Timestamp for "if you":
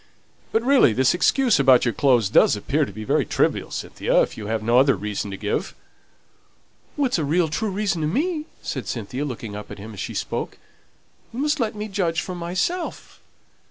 4.23-4.47